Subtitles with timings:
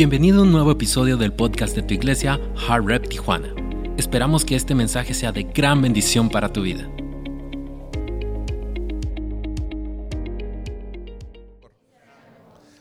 [0.00, 3.54] Bienvenido a un nuevo episodio del podcast de tu iglesia, Heart Rep Tijuana.
[3.98, 6.90] Esperamos que este mensaje sea de gran bendición para tu vida.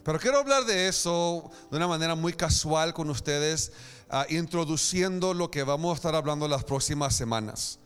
[0.02, 3.74] Pero quiero hablar de eso de una manera muy casual con ustedes,
[4.10, 7.80] ah, introduciendo lo que vamos a estar hablando las próximas semanas.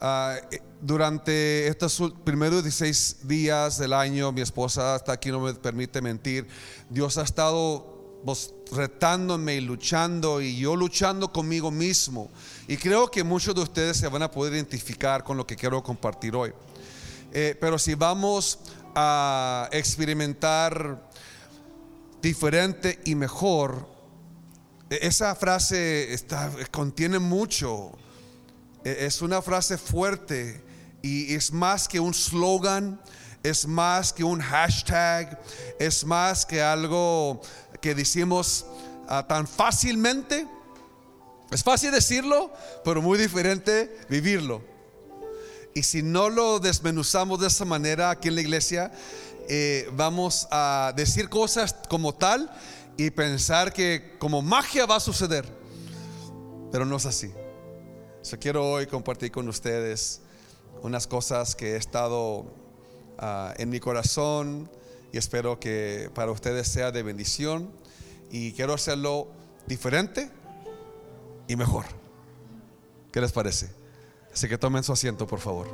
[0.00, 5.52] Ah, eh, durante estos primeros 16 días del año, mi esposa está aquí, no me
[5.52, 6.46] permite mentir,
[6.88, 7.91] Dios ha estado
[8.24, 12.30] pues, retándome y luchando y yo luchando conmigo mismo.
[12.68, 15.82] Y creo que muchos de ustedes se van a poder identificar con lo que quiero
[15.82, 16.52] compartir hoy.
[17.32, 18.58] Eh, pero si vamos
[18.94, 21.10] a experimentar
[22.20, 23.88] diferente y mejor,
[24.90, 27.92] e- esa frase está, contiene mucho.
[28.84, 30.62] E- Es una frase fuerte
[31.02, 33.00] y es más que un slogan,
[33.42, 35.40] es más que un hashtag,
[35.80, 37.40] es más que algo
[37.82, 38.64] que decimos
[39.08, 40.46] ah, tan fácilmente.
[41.50, 42.50] Es fácil decirlo,
[42.82, 44.62] pero muy diferente vivirlo.
[45.74, 48.92] Y si no lo desmenuzamos de esa manera aquí en la iglesia,
[49.48, 52.50] eh, vamos a decir cosas como tal
[52.96, 55.44] y pensar que como magia va a suceder.
[56.70, 57.30] Pero no es así.
[58.22, 60.20] So, quiero hoy compartir con ustedes
[60.82, 62.46] unas cosas que he estado
[63.18, 64.70] ah, en mi corazón
[65.12, 67.70] y espero que para ustedes sea de bendición.
[68.30, 69.28] Y quiero hacerlo
[69.66, 70.30] diferente
[71.46, 71.84] y mejor.
[73.12, 73.70] ¿Qué les parece?
[74.32, 75.68] Así que tomen su asiento, por favor.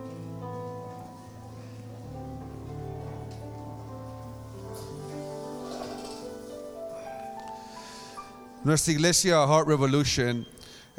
[8.65, 10.47] Nuestra iglesia Heart Revolution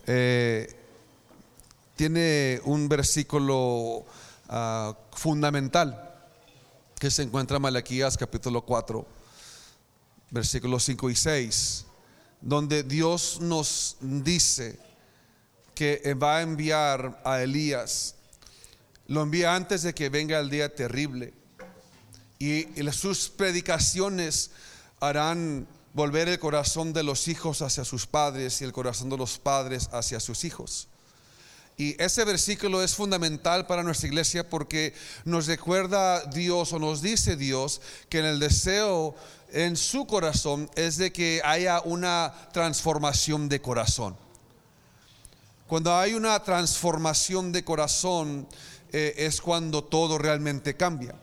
[0.08, 0.74] eh,
[1.98, 4.06] tiene un versículo
[4.48, 6.09] ah, fundamental
[7.00, 9.08] que se encuentra en Malaquías capítulo 4,
[10.32, 11.86] versículos 5 y 6,
[12.42, 14.78] donde Dios nos dice,
[15.80, 18.16] que va a enviar a Elías.
[19.08, 21.34] Lo envía antes de que venga el día terrible.
[22.38, 24.52] Y, y sus predicaciones
[25.00, 29.40] harán volver el corazón de los hijos hacia sus padres y el corazón de los
[29.40, 30.90] padres hacia sus hijos.
[31.80, 37.38] Y ese versículo es fundamental para nuestra iglesia porque nos recuerda Dios o nos dice
[37.38, 37.80] Dios
[38.10, 39.16] que en el deseo
[39.54, 44.18] en su corazón es de que haya una transformación de corazón.
[45.68, 48.46] Cuando hay una transformación de corazón
[48.92, 51.16] eh, es cuando todo realmente cambia.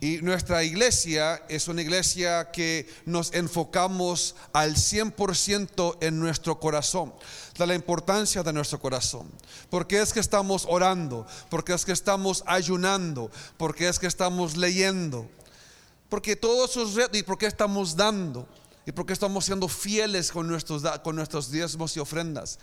[0.00, 7.14] Y nuestra iglesia es una iglesia que nos enfocamos al 100% en nuestro corazón,
[7.58, 9.30] de la importancia de nuestro corazón.
[9.70, 15.28] Porque es que estamos orando, porque es que estamos ayunando, porque es que estamos leyendo,
[16.08, 18.46] porque todos esos retos y porque estamos dando
[18.86, 22.58] y porque estamos siendo fieles con nuestros, con nuestros diezmos y ofrendas.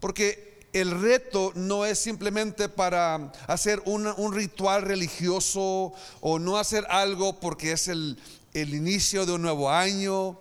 [0.00, 6.84] Porque el reto no es simplemente para hacer un, un ritual religioso o no hacer
[6.90, 8.18] algo porque es el,
[8.52, 10.38] el inicio de un nuevo año,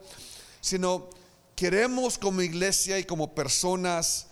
[0.61, 1.09] sino
[1.55, 4.27] queremos como iglesia y como personas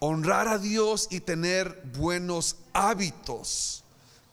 [0.00, 3.84] honrar a Dios y tener buenos hábitos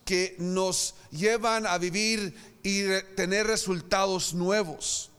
[0.04, 2.84] que nos llevan a vivir y
[3.14, 5.10] tener resultados nuevos.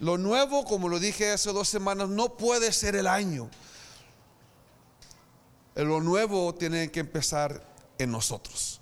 [0.00, 3.48] Lo nuevo, como lo dije hace dos semanas, no puede ser el año.
[5.76, 7.64] Lo nuevo tiene que empezar
[7.98, 8.80] en nosotros.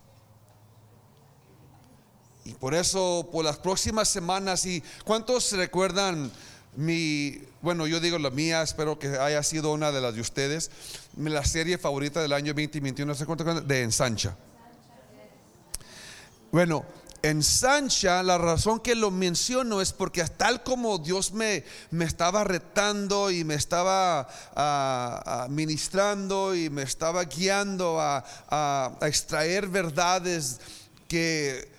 [2.44, 6.32] Y por eso, por las próximas semanas, y ¿cuántos recuerdan
[6.74, 10.70] mi, bueno, yo digo la mía, espero que haya sido una de las de ustedes,
[11.16, 13.66] la serie favorita del año 2021, ¿se acuerdan?
[13.66, 14.36] De Ensancha.
[16.50, 16.84] Bueno,
[17.22, 22.42] en Sancha, la razón que lo menciono es porque tal como Dios me, me estaba
[22.44, 24.20] retando y me estaba
[24.56, 30.60] ah, ah, ministrando y me estaba guiando a- a extraer verdades
[31.08, 31.70] que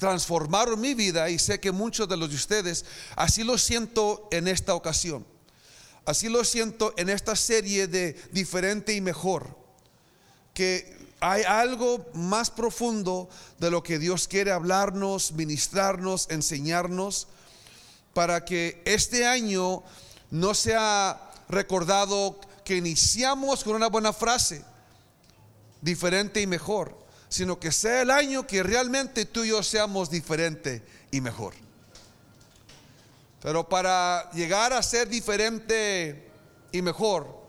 [0.00, 2.84] transformaron mi vida y sé que muchos de los de ustedes,
[3.14, 5.24] así lo siento en esta ocasión.
[6.06, 9.56] Así lo siento en esta serie de diferente y mejor
[10.54, 13.28] que hay algo más profundo
[13.58, 17.28] de lo que Dios quiere hablarnos, ministrarnos, enseñarnos,
[18.14, 19.82] para que este año
[20.30, 24.64] no sea recordado que iniciamos con una buena frase,
[25.82, 26.99] diferente y mejor,
[27.30, 30.82] sino que sea el año que realmente tú y yo seamos diferente
[31.12, 31.54] y mejor.
[33.40, 36.28] Pero para llegar a ser diferente
[36.72, 37.40] y mejor,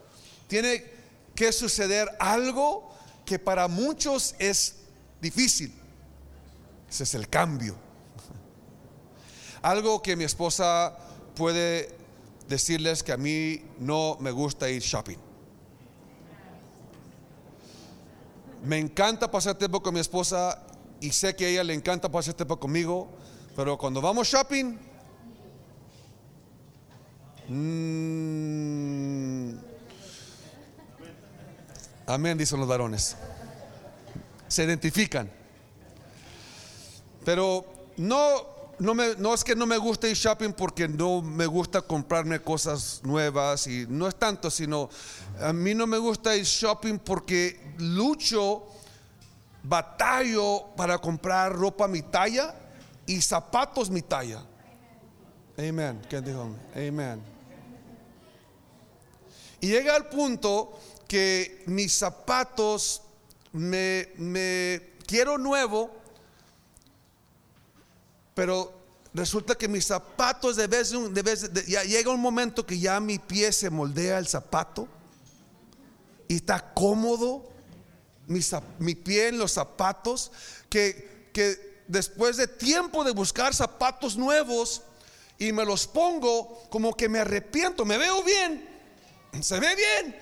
[0.48, 0.86] tiene
[1.34, 2.94] que suceder algo
[3.26, 4.76] que para muchos es
[5.20, 5.74] difícil.
[6.88, 7.76] Ese es el cambio.
[9.64, 10.96] Algo que mi esposa
[11.36, 11.90] puede
[12.48, 15.31] decirles que a mí no me gusta ir shopping.
[18.64, 20.62] Me encanta pasar tiempo con mi esposa
[21.00, 23.10] y sé que a ella le encanta pasar tiempo conmigo,
[23.56, 24.78] pero cuando vamos shopping,
[27.50, 29.54] mm,
[32.06, 33.18] amén, dicen los varones.
[34.48, 35.32] Se identifican.
[37.26, 37.66] Pero
[37.98, 42.42] no, me, no es que no me guste ir shopping porque no me gusta comprarme
[42.42, 44.88] cosas nuevas y no es tanto, sino
[45.40, 48.64] a mí no me gusta ir shopping porque lucho,
[49.64, 52.56] batallo para comprar ropa mi talla
[53.06, 54.44] y zapatos mi talla.
[55.58, 56.02] Amén.
[56.10, 56.50] ¿Quién dijo?
[56.76, 57.22] Amén.
[59.60, 63.02] Y llega al punto que mis zapatos
[63.52, 66.02] me, me quiero nuevo
[68.34, 68.74] pero
[69.14, 73.00] resulta que mis zapatos de vez, de vez de, ya llega un momento que ya
[73.00, 74.88] mi pie se moldea el zapato
[76.28, 77.51] y está cómodo
[78.28, 80.32] mi, pie en los zapatos
[80.70, 84.84] que, que después de tiempo de buscar zapatos nuevos
[85.38, 88.70] y me los pongo como que me arrepiento, me veo bien,
[89.42, 90.16] se ve bien,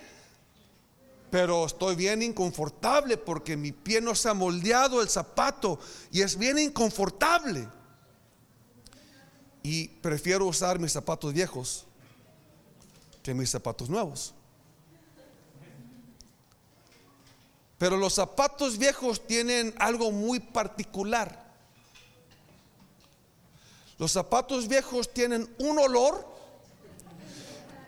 [1.29, 5.79] pero estoy bien inconfortable porque mi pie no se ha moldeado el zapato
[6.11, 7.67] y es bien inconfortable
[9.61, 11.85] y prefiero usar mis zapatos viejos
[13.21, 14.33] que mis zapatos nuevos.
[17.79, 21.49] Pero los zapatos viejos tienen algo muy particular.
[23.97, 26.27] Los zapatos viejos tienen un olor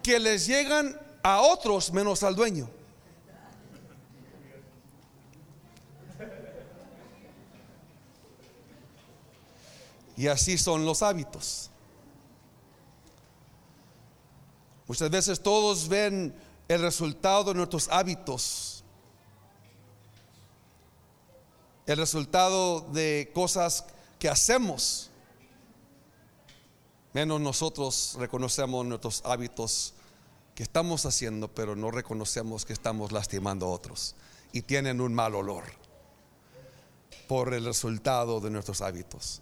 [0.01, 2.69] que les llegan a otros menos al dueño.
[10.15, 11.69] Y así son los hábitos.
[14.87, 16.33] Muchas veces todos ven
[16.67, 18.70] el resultado de nuestros hábitos,
[21.85, 23.85] el resultado de cosas
[24.19, 25.09] que hacemos,
[27.13, 29.93] menos nosotros reconocemos nuestros hábitos
[30.55, 34.15] que estamos haciendo, pero no reconocemos que estamos lastimando a otros
[34.53, 35.63] y tienen un mal olor
[37.27, 39.41] por el resultado de nuestros hábitos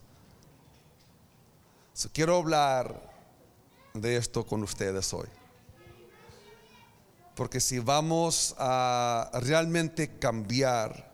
[2.07, 3.01] quiero hablar
[3.93, 5.27] de esto con ustedes hoy.
[7.35, 11.08] Porque si vamos a realmente cambiar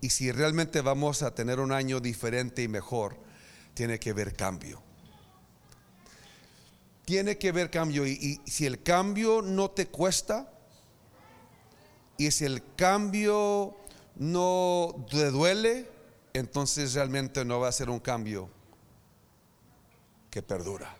[0.00, 3.16] y si realmente vamos a tener un año diferente y mejor,
[3.74, 4.82] tiene que haber cambio.
[7.04, 10.52] Tiene que haber cambio y, y si el cambio no te cuesta
[12.16, 13.76] y si el cambio
[14.16, 15.88] no te duele,
[16.32, 18.50] entonces realmente no va a ser un cambio
[20.30, 20.94] que perdura.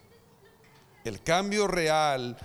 [1.05, 2.37] El cambio real,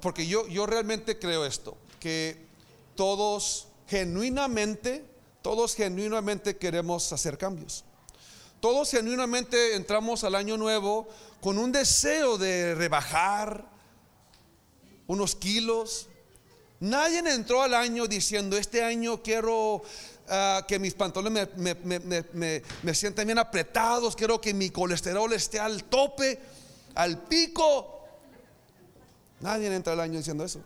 [0.00, 2.46] porque yo, yo realmente creo esto, que
[2.94, 5.04] todos genuinamente,
[5.44, 7.84] todos genuinamente queremos hacer cambios.
[8.58, 11.06] Todos genuinamente entramos al año nuevo
[11.40, 13.64] con un deseo de rebajar
[15.06, 16.08] unos kilos.
[16.80, 19.82] Nadie entró al año diciendo, este año quiero
[20.28, 25.84] Ah, que mis pantalones me, me, sientan bien apretados, quiero que mi colesterol esté al
[25.84, 26.40] tope,
[26.94, 28.06] al pico.
[29.40, 30.60] Nadie entra al año diciendo eso.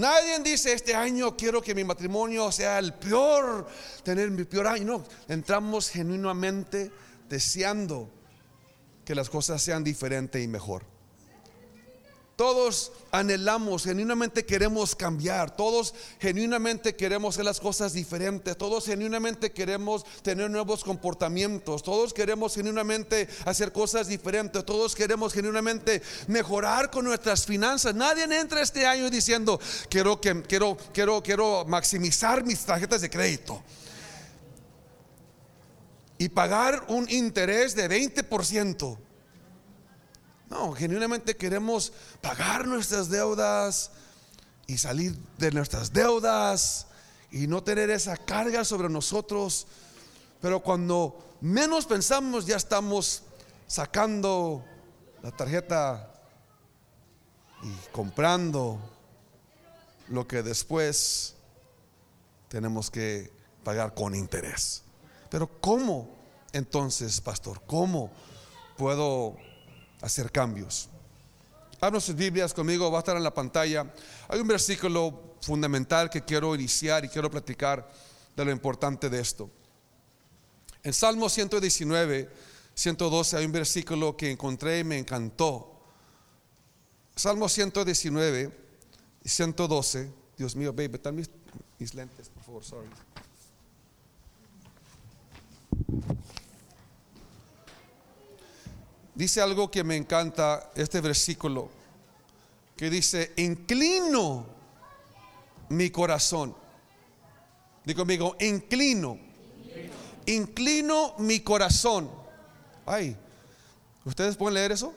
[0.00, 3.68] Nadie dice este año quiero que mi matrimonio sea el peor,
[4.02, 4.84] tener mi peor año.
[4.84, 6.90] No, entramos genuinamente
[7.28, 8.08] deseando
[9.04, 10.84] que las cosas sean diferentes y mejor.
[12.40, 20.06] Todos anhelamos, genuinamente queremos cambiar, todos genuinamente queremos hacer las cosas diferentes, todos genuinamente queremos
[20.22, 27.44] tener nuevos comportamientos, todos queremos genuinamente hacer cosas diferentes, todos queremos genuinamente mejorar con nuestras
[27.44, 27.94] finanzas.
[27.94, 33.62] Nadie entra este año diciendo, quiero, que, quiero, quiero, quiero maximizar mis tarjetas de crédito
[36.16, 39.09] y pagar un interés de 20%.
[40.50, 43.92] No, genuinamente queremos pagar nuestras deudas
[44.66, 46.88] y salir de nuestras deudas
[47.30, 49.68] y no tener esa carga sobre nosotros.
[50.40, 53.22] Pero cuando menos pensamos ya estamos
[53.68, 54.64] sacando
[55.22, 56.12] la tarjeta
[57.62, 58.80] y comprando
[60.08, 61.36] lo que después
[62.48, 63.30] tenemos que
[63.62, 64.82] pagar con interés.
[65.30, 66.10] Pero ¿cómo
[66.52, 67.62] entonces, pastor?
[67.68, 68.10] ¿Cómo
[68.76, 69.36] puedo
[70.00, 70.88] hacer cambios.
[71.80, 73.92] Abran sus Biblias conmigo, va a estar en la pantalla.
[74.28, 77.90] Hay un versículo fundamental que quiero iniciar y quiero platicar
[78.36, 79.50] de lo importante de esto.
[80.82, 82.28] En Salmo 119,
[82.74, 85.80] 112 hay un versículo que encontré y me encantó.
[87.16, 88.50] Salmo 119
[89.24, 90.10] y 112.
[90.36, 91.30] Dios mío, baby, están mis,
[91.78, 92.88] mis lentes, por favor, sorry.
[99.20, 101.68] Dice algo que me encanta, este versículo,
[102.74, 104.46] que dice, inclino
[105.68, 106.56] mi corazón.
[107.84, 109.18] Digo conmigo, inclino.
[110.24, 112.10] Inclino mi corazón.
[112.86, 113.14] Ay,
[114.06, 114.94] ¿ustedes pueden leer eso?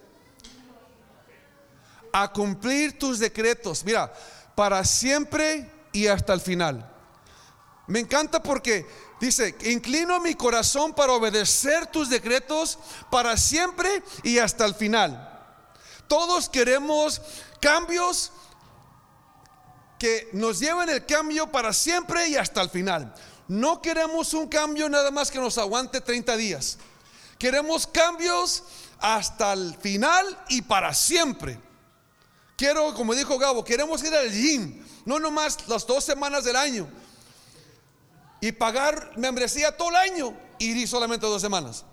[2.14, 3.84] A cumplir tus decretos.
[3.84, 4.14] Mira,
[4.56, 6.93] para siempre y hasta el final.
[7.88, 8.86] Me encanta porque
[9.20, 12.80] dice, inclino mi corazón para obedecer tus decretos
[13.12, 15.30] para siempre y hasta el final.
[16.08, 17.22] Todos queremos
[17.60, 18.32] cambios
[20.00, 23.14] que nos lleven el cambio para siempre y hasta el final.
[23.50, 26.78] No queremos un cambio nada más que nos aguante 30 días.
[27.38, 28.64] Queremos cambios
[29.00, 31.60] hasta el final y para siempre.
[32.56, 36.88] Quiero, como dijo Gabo, queremos ir al gym, no nomás las dos semanas del año
[38.44, 41.86] y pagar membresía todo el año y ir solamente dos semanas.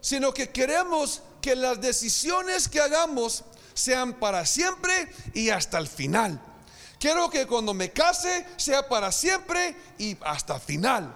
[0.00, 6.40] Sino que queremos que las decisiones que hagamos sean para siempre y hasta el final.
[6.98, 11.14] Quiero que cuando me case sea para siempre y hasta el final.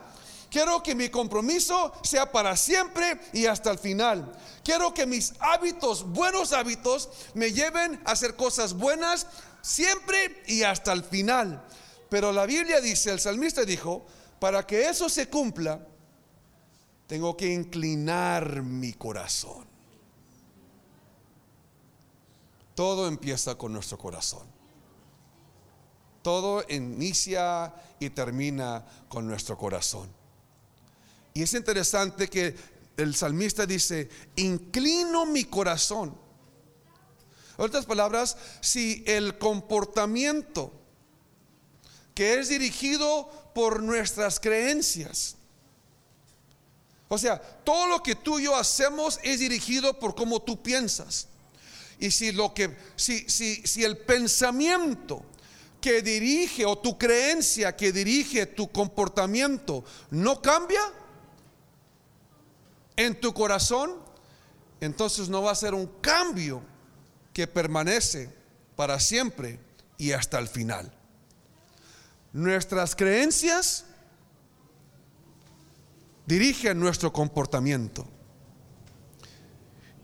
[0.51, 4.31] Quiero que mi compromiso sea para siempre y hasta el final.
[4.63, 9.27] Quiero que mis hábitos, buenos hábitos, me lleven a hacer cosas buenas
[9.63, 11.65] siempre y hasta el final.
[12.09, 14.07] Pero la Biblia dice, el salmista dijo,
[14.39, 15.87] para que eso se cumpla,
[17.07, 19.67] tengo que inclinar mi corazón.
[22.75, 24.47] Todo empieza con nuestro corazón.
[26.23, 30.11] Todo inicia y termina con nuestro corazón.
[31.33, 32.55] Y es interesante que
[32.97, 36.17] el salmista dice, inclino mi corazón.
[37.59, 40.73] En otras palabras, si el comportamiento
[42.17, 45.37] que es dirigido por nuestras creencias.
[47.09, 51.29] O sea, todo lo que tú y yo hacemos es dirigido por cómo tú piensas.
[51.99, 55.23] Y si lo que si si si el pensamiento
[55.79, 60.81] que dirige o tu creencia que dirige tu comportamiento no cambia
[62.97, 63.95] en tu corazón,
[64.81, 66.63] entonces no va a ser un cambio
[67.35, 68.31] que permanece
[68.75, 69.61] para siempre
[69.99, 70.96] y hasta el final.
[72.37, 73.87] Nuestras creencias
[76.27, 78.07] dirigen nuestro comportamiento.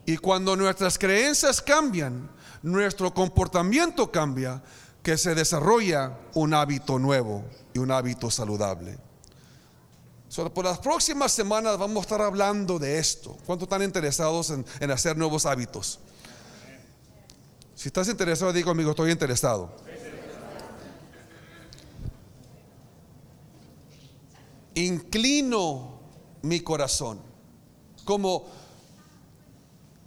[0.06, 2.30] Y cuando nuestras creencias cambian,
[2.62, 4.62] nuestro comportamiento cambia,
[5.02, 8.96] que se desarrolla un hábito nuevo y un hábito saludable.
[10.54, 13.36] Por las próximas semanas vamos a estar hablando de esto.
[13.44, 16.00] ¿Cuántos están interesados en, en hacer nuevos hábitos?
[17.74, 19.76] Si estás interesado, digo conmigo, estoy interesado.
[24.74, 26.00] Inclino
[26.42, 27.20] mi corazón.
[28.04, 28.46] Como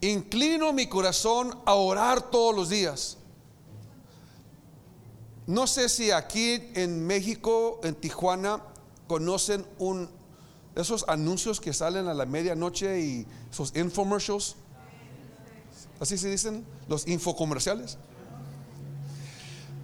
[0.02, 3.18] inclino mi corazón a orar todos los días.
[5.48, 8.62] No sé si aquí en México, en Tijuana,
[9.08, 10.10] conocen un
[10.76, 14.58] esos anuncios que salen a la medianoche y esos infomercials.
[16.00, 17.98] Así se dicen, los infocomerciales.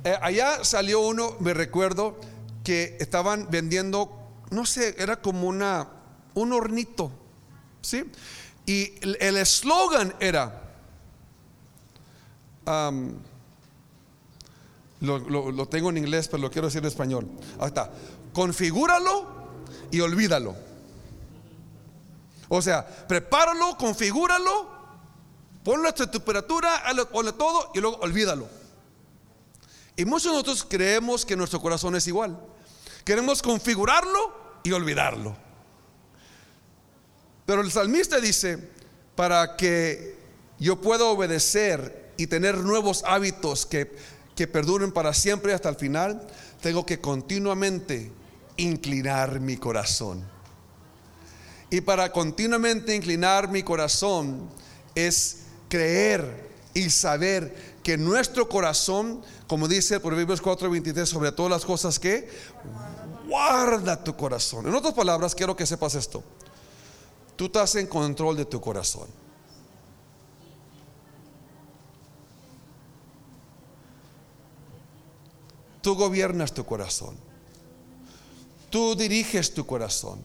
[0.04, 2.18] Eh, allá salió uno, me recuerdo,
[2.64, 4.21] que estaban vendiendo
[4.52, 5.88] no sé, era como una,
[6.34, 7.12] un hornito,
[7.82, 8.04] ¿sí?
[8.66, 10.62] Y el eslogan era,
[15.00, 17.28] lo, tengo en inglés, pero lo quiero decir en español.
[17.60, 17.92] Ahí está,
[18.34, 19.26] configúralo
[19.90, 20.56] y olvídalo.
[22.50, 24.70] O sea, prepáralo, configúralo,
[25.64, 28.48] ponlo a temperatura, ponle todo y luego olvídalo.
[29.96, 32.38] Y muchos de nosotros creemos que nuestro corazón es igual.
[33.04, 35.36] Queremos configurarlo y olvidarlo.
[37.46, 38.58] Pero el salmista dice,
[39.16, 40.16] para que
[40.60, 43.92] yo pueda obedecer y tener nuevos hábitos que,
[44.36, 46.28] que perduren para siempre hasta el final,
[46.62, 48.12] tengo que continuamente
[48.58, 50.24] inclinar mi corazón.
[51.70, 54.50] Y para continuamente inclinar mi corazón
[54.94, 55.38] es
[55.70, 62.30] creer y saber que nuestro corazón, como dice Proverbios 4:23, sobre todas las cosas que
[63.32, 64.68] guarda tu corazón.
[64.68, 66.22] En otras palabras, quiero que sepas esto.
[67.38, 69.08] Tú estás en control de tu corazón.
[75.82, 77.16] Tú gobiernas tu corazón.
[78.70, 80.22] Tú diriges tu corazón.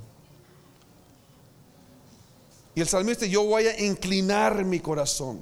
[2.75, 5.41] Y el salmista, yo voy a inclinar mi corazón.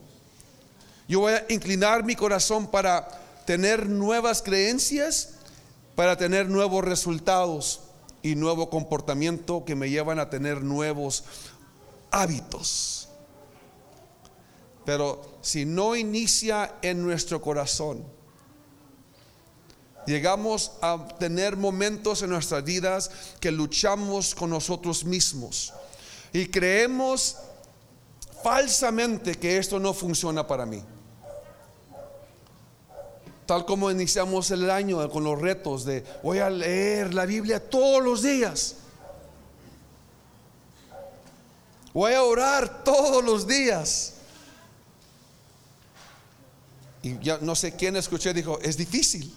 [1.08, 3.08] Yo voy a inclinar mi corazón para
[3.46, 5.33] tener nuevas creencias,
[5.94, 7.80] para tener nuevos resultados
[8.22, 11.24] y nuevo comportamiento que me llevan a tener nuevos
[12.10, 13.08] hábitos.
[14.84, 18.04] Pero si no inicia en nuestro corazón,
[20.06, 23.10] llegamos a tener momentos en nuestras vidas
[23.40, 25.72] que luchamos con nosotros mismos
[26.32, 27.36] y creemos
[28.42, 30.82] falsamente que esto no funciona para mí.
[33.46, 38.02] Tal como iniciamos el año con los retos de voy a leer la Biblia todos
[38.02, 38.76] los días.
[41.92, 44.14] Voy a orar todos los días.
[47.02, 49.32] Y ya no sé quién escuché, dijo, es difícil.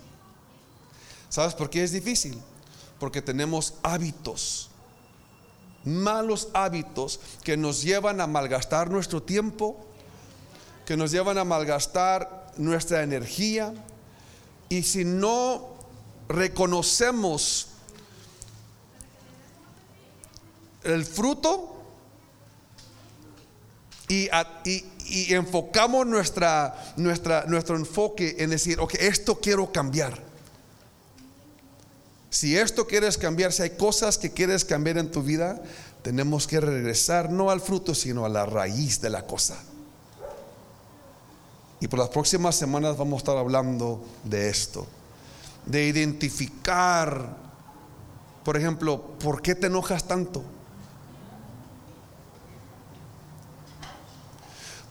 [1.29, 2.41] ¿Sabes por qué es difícil?
[2.99, 4.69] Porque tenemos hábitos
[5.87, 9.77] malos hábitos que nos llevan a malgastar nuestro tiempo,
[10.85, 13.73] que nos llevan a malgastar nuestra energía.
[14.69, 15.77] Y si no
[16.27, 17.67] reconocemos
[20.83, 21.73] el fruto
[24.07, 24.29] y,
[25.33, 30.21] enfocamos nuestra, nuestra, nuestro enfoque en decir, ok, esto quiero cambiar.
[32.29, 35.61] Si esto quieres cambiar, si hay cosas que quieres cambiar en tu vida,
[36.01, 39.57] tenemos que regresar no al fruto, sino a la raíz de la cosa.
[41.79, 44.87] Y por las próximas semanas vamos a estar hablando de esto,
[45.65, 47.37] de identificar,
[48.43, 50.43] por ejemplo, ¿por qué te enojas tanto?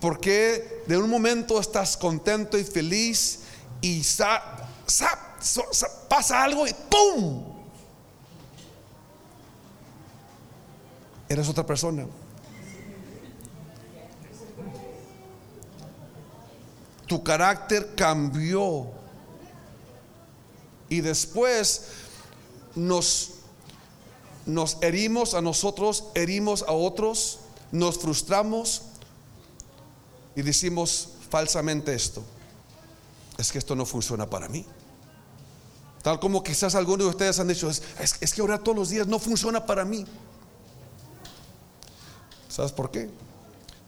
[0.01, 3.41] ¿Por qué de un momento estás contento y feliz
[3.81, 5.09] y sa, sa,
[6.09, 7.57] pasa algo y ¡pum!
[11.29, 12.07] Eres otra persona.
[17.07, 18.91] Tu carácter cambió.
[20.89, 21.89] Y después
[22.75, 23.31] nos,
[24.45, 27.41] nos herimos a nosotros, herimos a otros,
[27.73, 28.83] nos frustramos
[30.37, 32.23] y decimos falsamente esto.
[33.39, 34.65] Es que esto no funciona para mí.
[36.07, 39.19] Tal como quizás algunos de ustedes han dicho, es, que orar todos los días no
[39.19, 40.05] funciona para mí.
[42.49, 43.11] ¿Sabes por qué?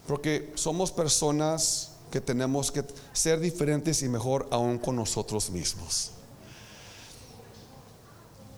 [0.07, 6.12] Porque somos personas que tenemos que ser diferentes y mejor aún con nosotros mismos.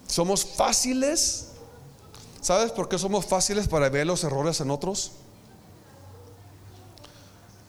[0.07, 1.47] Somos fáciles.
[2.41, 5.13] ¿Sabes por qué somos fáciles para ver los errores en otros?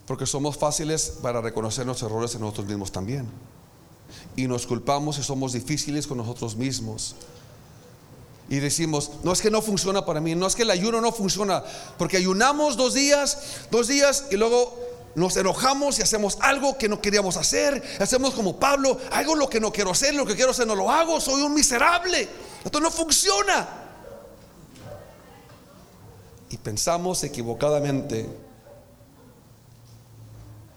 [0.08, 3.30] Porque somos fáciles para reconocer los errores en nosotros mismos también
[4.36, 7.15] y nos culpamos y somos difíciles con nosotros mismos.
[8.50, 11.12] Y decimos, no es que no funciona para mí, no es que el ayuno no
[11.12, 11.63] funciona,
[11.98, 13.38] porque ayunamos dos días,
[13.72, 14.78] dos días y luego
[15.15, 19.60] nos enojamos y hacemos algo que no queríamos hacer, hacemos como Pablo, hago lo que
[19.60, 22.28] no quiero hacer, lo que quiero hacer no lo hago, soy un miserable,
[22.63, 23.67] esto no funciona.
[26.50, 28.28] Y pensamos equivocadamente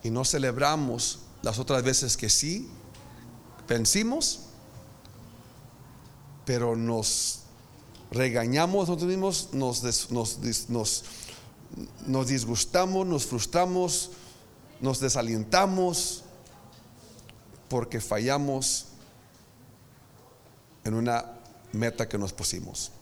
[0.03, 2.69] y no celebramos las otras veces que sí
[3.67, 4.41] vencimos,
[6.45, 7.41] pero nos
[8.11, 11.05] regañamos nosotros mismos, nos, nos,
[12.07, 14.11] nos disgustamos, nos frustramos,
[14.85, 16.23] nos desalientamos
[17.71, 18.89] porque fallamos
[20.85, 21.25] en una
[21.73, 22.93] meta que nos pusimos.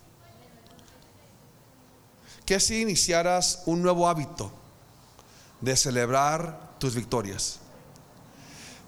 [2.45, 4.49] ¿Qué si iniciaras un nuevo hábito
[5.59, 7.59] de celebrar tus victorias?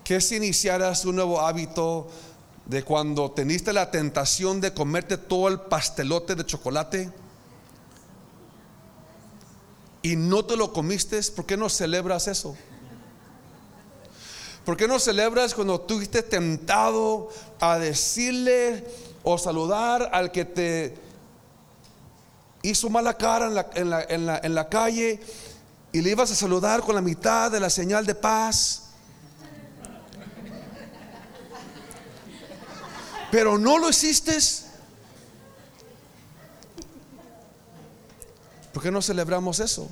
[0.05, 2.08] ¿Qué si iniciaras un nuevo hábito
[2.65, 7.12] de cuando teniste la tentación de comerte todo el pastelote de chocolate
[10.01, 11.21] y no te lo comiste?
[11.36, 12.55] ¿Por qué no celebras eso?
[14.65, 18.84] ¿Por qué no celebras cuando tú estuviste tentado a decirle
[19.23, 20.97] o saludar al que te
[22.63, 23.54] hizo mala cara en
[23.89, 25.19] la, en la, en la calle
[25.91, 28.82] y le ibas a saludar con la mitad de la señal de paz?
[33.36, 34.38] pero no lo hiciste.
[38.71, 39.89] ¿Por qué no celebramos eso?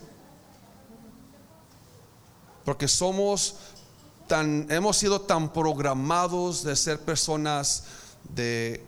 [2.64, 3.58] Porque somos
[4.30, 7.84] hemos sido tan programados de ser personas
[8.34, 8.84] de,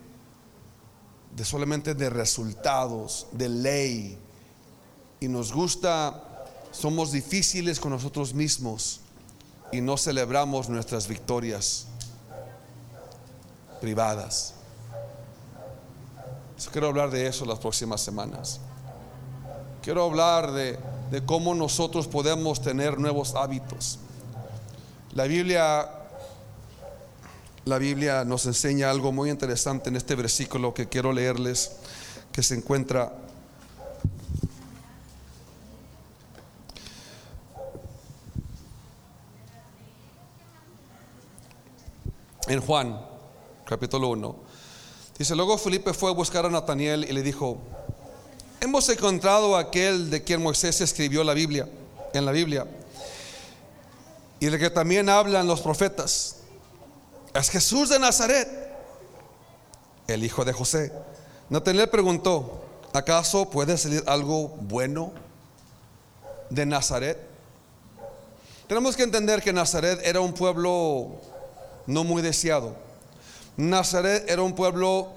[1.42, 4.18] solamente de resultados, de ley.
[5.20, 9.00] Y nos gusta, somos difíciles con nosotros mismos
[9.72, 11.86] y no celebramos nuestras victorias
[13.80, 14.54] privadas.
[16.72, 18.60] quiero hablar de eso las próximas semanas.
[19.82, 20.78] Quiero hablar de
[21.24, 24.00] cómo nosotros podemos tener nuevos hábitos.
[25.16, 25.88] La Biblia
[27.64, 31.72] la Biblia nos enseña algo muy interesante en este versículo que quiero leerles,
[32.30, 33.14] que se encuentra
[42.46, 43.00] en Juan,
[43.64, 44.36] capítulo 1.
[45.18, 47.56] Dice, luego Felipe fue a buscar a Nataniel y le dijo,
[48.60, 51.66] hemos encontrado a aquel de quien Moisés escribió la Biblia,
[52.12, 52.66] en la Biblia,
[54.40, 56.36] y de que también hablan los profetas
[57.38, 58.48] es Jesús de Nazaret,
[60.06, 60.92] el hijo de José.
[61.50, 65.12] Natanael preguntó, ¿acaso puede salir algo bueno
[66.50, 67.18] de Nazaret?
[68.68, 71.20] Tenemos que entender que Nazaret era un pueblo
[71.86, 72.74] no muy deseado.
[73.56, 75.08] Nazaret era un pueblo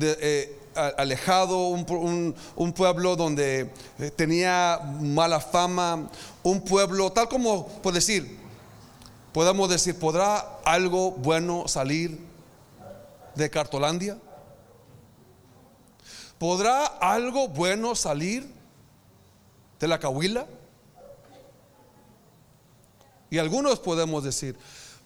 [0.00, 0.58] eh,
[0.96, 6.08] alejado, un, un, pueblo donde eh, tenía mala fama,
[6.42, 8.38] un pueblo, tal como, por decir,
[9.32, 12.18] podemos decir, ¿podrá algo bueno salir
[13.34, 14.18] de Cartolandia?
[16.38, 18.48] ¿Podrá algo bueno salir
[19.80, 20.46] de la Cahuila?
[23.30, 24.56] Y algunos podemos decir,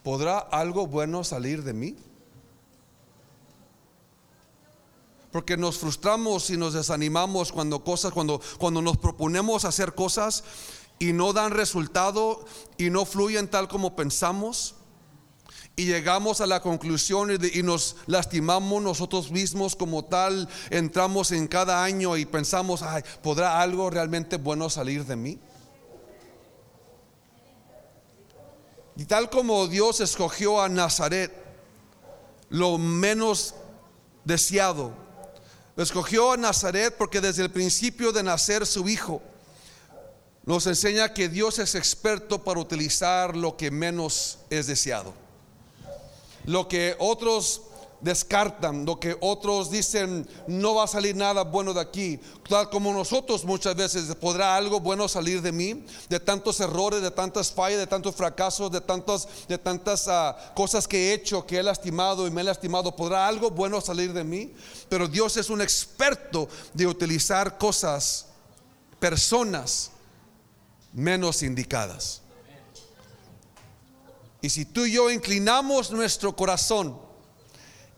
[0.03, 1.97] ¿podrá algo bueno salir de mí?
[5.33, 10.45] Porque nos frustramos y nos desanimamos cuando cosas, cuando, cuando nos proponemos hacer cosas
[11.03, 12.45] y no dan resultado
[12.79, 14.77] y no fluyen tal como pensamos.
[15.75, 20.49] Y llegamos a la conclusión y, nos lastimamos nosotros mismos como tal.
[20.71, 22.85] Entramos en cada año y pensamos,
[23.21, 25.41] ¿podrá algo realmente bueno salir de mí?
[28.95, 31.33] Y tal como Dios escogió a Nazaret,
[32.49, 33.57] lo menos
[34.25, 34.93] deseado,
[35.77, 39.21] escogió a Nazaret porque desde el principio de nacer su hijo,
[40.45, 45.15] nos enseña que Dios es experto para utilizar lo que menos es deseado.
[46.45, 47.63] Lo que otros
[48.01, 52.19] descartan, lo que otros dicen no va a salir nada bueno de aquí.
[52.49, 57.13] Tal como nosotros muchas veces podrá algo bueno salir de mí, de tantos errores, de
[57.13, 61.59] tantas fallas, de tantos fracasos, de tantas, de tantas ah, cosas que he hecho, que
[61.59, 62.97] he lastimado y me he lastimado.
[62.97, 64.53] Podrá algo bueno salir de mí,
[64.89, 68.27] pero Dios es un experto de utilizar cosas,
[68.99, 69.93] personas
[70.93, 72.23] menos indicadas.
[74.41, 76.99] Y si tú y yo inclinamos nuestro corazón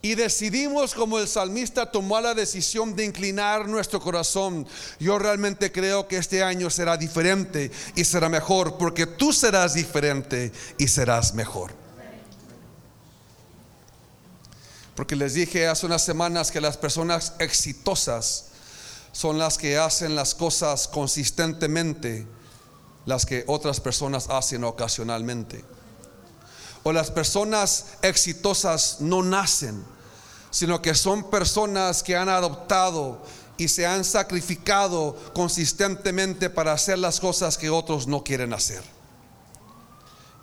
[0.03, 4.67] y decidimos como el salmista tomó la decisión de inclinar nuestro corazón,
[5.01, 10.53] yo realmente creo que este año será diferente y será mejor, porque tú serás diferente
[10.77, 11.73] y serás mejor.
[14.95, 18.51] Porque les dije hace unas semanas que las personas exitosas
[19.13, 22.27] son las que hacen las cosas consistentemente
[23.07, 25.65] las que otras personas hacen ocasionalmente.
[26.83, 29.85] O las personas exitosas no nacen,
[30.51, 33.23] sino que son personas que han adoptado
[33.57, 38.83] y se han sacrificado consistentemente para hacer las cosas que otros no quieren hacer.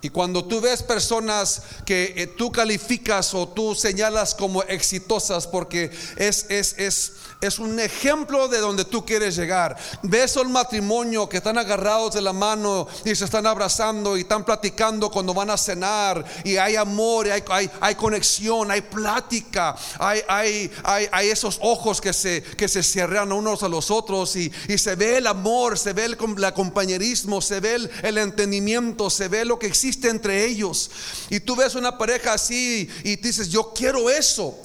[0.04, 5.92] Y cuando tú ves personas que eh, tú calificas o tú señalas como exitosas porque
[6.16, 9.76] es, es, es es un ejemplo de donde tú quieres llegar.
[10.02, 14.44] Ves el matrimonio que están agarrados de la mano y se están abrazando y están
[14.44, 20.20] platicando cuando van a cenar y hay amor, y hay, hay, conexión, hay plática, hay,
[20.28, 20.70] hay,
[21.10, 25.18] hay, esos ojos que se, que se cierran unos a los otros y, se ve
[25.18, 29.58] el amor, se ve el, el compañerismo, se ve el, el entendimiento, se ve lo
[29.58, 30.90] que existe entre ellos.
[31.28, 34.56] Y tú ves una pareja así y dices, yo quiero eso.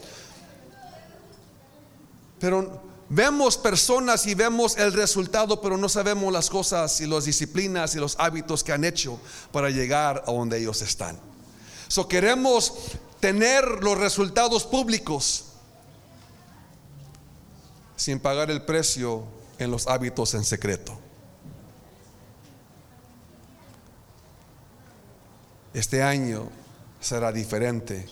[2.39, 7.95] Pero vemos personas y vemos el resultado, pero no sabemos las cosas y las disciplinas
[7.95, 9.19] y los hábitos que han hecho
[9.52, 11.19] para llegar a donde ellos están.
[11.88, 12.73] So queremos
[13.19, 15.45] tener los resultados públicos
[17.95, 19.23] sin pagar el precio
[19.58, 21.00] en los hábitos en secreto.
[25.73, 26.50] Este año
[27.00, 28.08] será diferente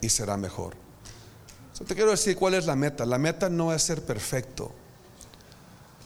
[0.00, 0.89] y será mejor
[1.86, 3.06] te quiero decir cuál es la meta.
[3.06, 4.72] La meta no es ser perfecto.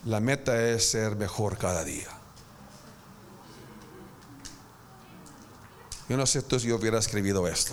[0.05, 2.09] La meta es ser mejor cada día.
[6.09, 7.73] Yo no sé si yo hubiera escribido esto.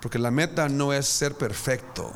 [0.00, 2.12] Porque la meta no es ser perfecto.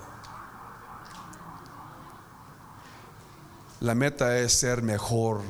[3.80, 5.40] La meta es ser mejor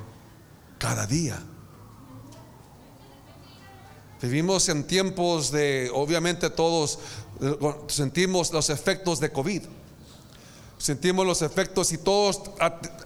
[0.78, 1.42] cada día.
[4.22, 7.00] Vivimos en tiempos de, obviamente todos
[7.88, 9.62] sentimos los efectos de COVID.
[10.78, 12.40] sentimos los efectos y todos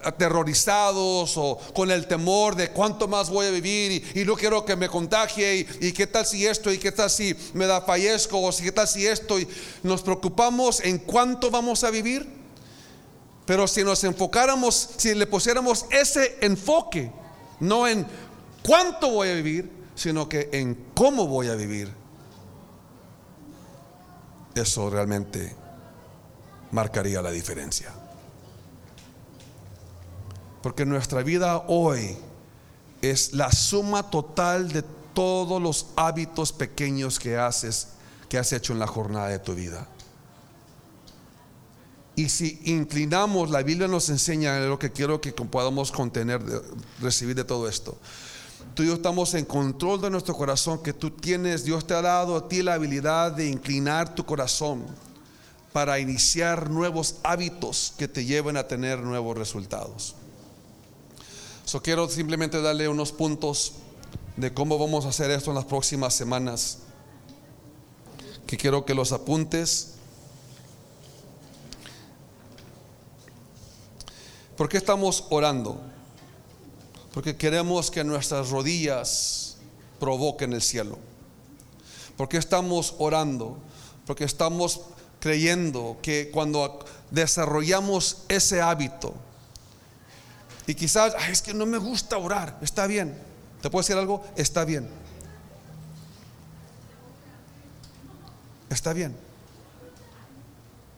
[0.03, 4.75] aterrorizados o con el temor de cuánto más voy a vivir y, no quiero que
[4.75, 8.51] me contagie y, qué tal si esto y qué tal si me da fallezco o
[8.51, 9.47] si qué tal si esto y
[9.81, 12.27] nos preocupamos en cuánto vamos a vivir.
[13.47, 17.11] Pero si nos enfocáramos, si le pusiéramos ese enfoque,
[17.59, 18.05] no en
[18.61, 21.91] cuánto voy a vivir, sino que en cómo voy a vivir,
[24.53, 25.55] eso realmente
[26.71, 27.91] marcaría la diferencia.
[30.61, 32.15] Porque nuestra vida hoy
[33.01, 34.83] es la suma total de
[35.15, 37.89] todos los hábitos pequeños que haces,
[38.29, 39.87] que has hecho en la jornada de tu vida.
[42.15, 46.41] Y si inclinamos, la Biblia nos enseña lo que quiero que podamos contener,
[47.01, 47.97] recibir de todo esto.
[48.77, 52.01] Tú y yo estamos en control de nuestro corazón, que tú tienes, Dios te ha
[52.03, 54.85] dado a ti la habilidad de inclinar tu corazón
[55.73, 60.13] para iniciar nuevos hábitos que te lleven a tener nuevos resultados.
[61.65, 63.73] So quiero simplemente darle unos puntos
[64.35, 66.77] de cómo vamos a hacer esto en las próximas semanas.
[68.45, 69.95] Que quiero que los apuntes.
[74.55, 75.81] ¿Por qué estamos orando?
[77.17, 79.57] Porque queremos que nuestras rodillas
[79.99, 80.99] provoquen el cielo.
[82.15, 83.57] ¿Por qué estamos orando?
[84.05, 84.81] Porque estamos
[85.19, 89.15] creyendo que cuando desarrollamos ese hábito,
[90.67, 93.19] y quizás, es que no me gusta orar, está bien.
[93.63, 94.23] ¿Te puedo decir algo?
[94.35, 94.87] Está bien.
[98.69, 99.17] Está bien.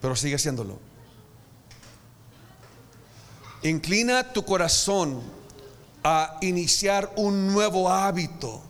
[0.02, 0.80] Pero sigue haciéndolo.
[3.64, 5.39] Inclina tu corazón
[6.04, 8.62] a iniciar un nuevo hábito.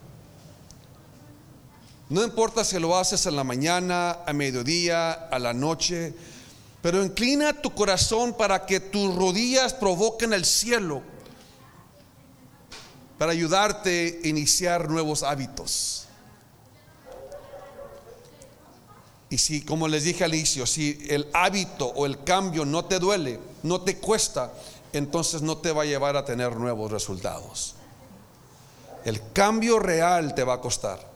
[2.09, 6.13] No importa si lo haces en la mañana, a mediodía, a la noche,
[6.81, 11.03] pero inclina tu corazón para que tus rodillas provoquen el cielo,
[13.17, 16.07] para ayudarte a iniciar nuevos hábitos.
[19.29, 22.97] Y si, como les dije al inicio, si el hábito o el cambio no te
[22.97, 24.51] duele, no te cuesta,
[24.93, 27.75] entonces no te va a llevar a tener nuevos resultados.
[29.05, 31.09] El cambio real te va a costar.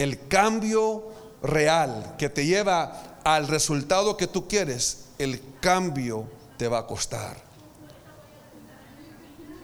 [0.00, 1.04] el cambio
[1.42, 6.24] real que te lleva al resultado que tú quieres, el cambio
[6.56, 7.36] te va a costar.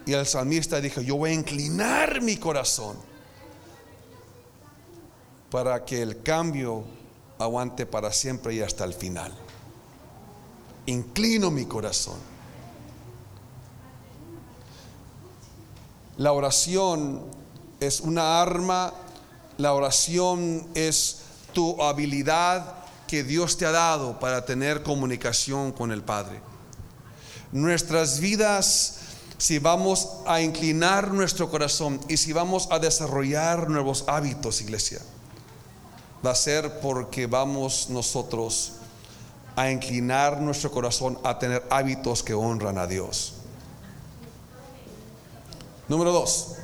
[0.04, 2.98] Y el salmista dijo, yo voy a inclinar mi corazón
[5.50, 6.84] para que el cambio
[7.38, 9.32] aguante para siempre y hasta el final.
[10.86, 12.18] Inclino mi corazón.
[16.18, 17.24] La oración
[17.80, 18.92] es una arma
[19.58, 21.20] la oración es
[21.54, 22.74] tu habilidad
[23.06, 26.42] que Dios te ha dado para tener comunicación con el Padre.
[27.52, 28.98] Nuestras vidas,
[29.38, 35.00] si vamos a inclinar nuestro corazón y si vamos a desarrollar nuevos hábitos, iglesia,
[36.24, 38.72] va a ser porque vamos nosotros
[39.54, 43.34] a inclinar nuestro corazón a tener hábitos que honran a Dios.
[45.88, 46.56] Número dos.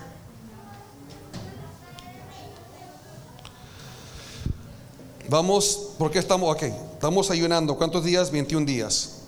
[5.29, 6.67] Vamos, ¿por qué estamos aquí?
[6.93, 7.79] Estamos ayunando.
[7.79, 8.31] ¿Cuántos días?
[8.31, 9.23] 21 días.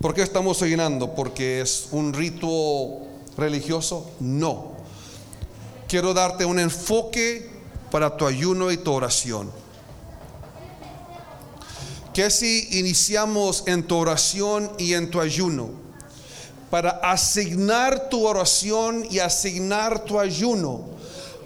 [0.00, 1.14] ¿Por qué estamos ayunando?
[1.14, 3.02] ¿Porque es un rito
[3.36, 4.10] religioso?
[4.20, 4.72] No.
[5.86, 7.50] Quiero darte un enfoque
[7.90, 9.50] para tu ayuno y tu oración.
[12.14, 15.70] Que si iniciamos en tu oración y en tu ayuno,
[16.70, 20.84] para asignar tu oración y asignar tu ayuno,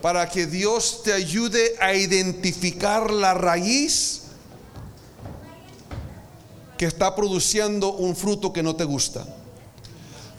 [0.03, 4.23] para que Dios te ayude a identificar la raíz
[6.77, 9.25] que está produciendo un fruto que no te gusta.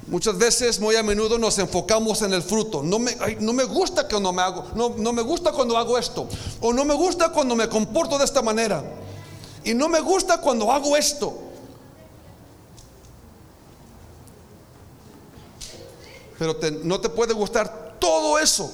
[0.07, 2.83] Muchas veces, muy a menudo, nos enfocamos en el fruto.
[2.83, 6.27] No me, no me gusta cuando me hago, no, no me gusta cuando hago esto,
[6.61, 8.83] o no me gusta cuando me comporto de esta manera,
[9.65, 11.41] y no me gusta cuando hago esto.
[16.37, 18.71] Pero no te puede gustar todo eso